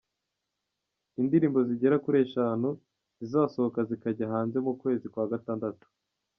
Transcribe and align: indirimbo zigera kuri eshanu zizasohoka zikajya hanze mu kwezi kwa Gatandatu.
indirimbo 1.21 1.59
zigera 1.67 1.95
kuri 2.03 2.17
eshanu 2.25 2.69
zizasohoka 3.19 3.79
zikajya 3.89 4.25
hanze 4.33 4.57
mu 4.65 4.73
kwezi 4.81 5.05
kwa 5.13 5.25
Gatandatu. 5.31 5.85